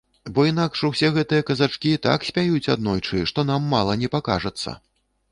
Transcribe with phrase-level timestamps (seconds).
[0.37, 4.75] Бо інакш усе гэтыя казачкі так спяюць аднойчы, што нам мала не пакажацца.